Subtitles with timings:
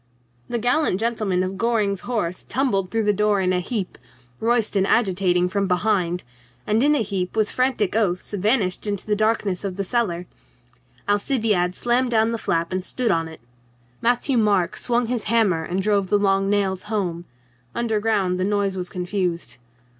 [0.49, 3.59] The gallant gentlemen of Goring's horse tumbled JOAN NORMANDY 23 through the door in a
[3.59, 3.97] heap,
[4.39, 6.23] Royston agitating from behind,
[6.65, 10.25] and in a heap with frantic oaths vanished into the darkness of the cellar.
[11.07, 13.41] Alcibiade slammed down the flap and stood on it.
[14.01, 17.25] Matthieu Marc swung his hammer and drove the long nails home.
[17.75, 19.57] Under ground the noise was confused.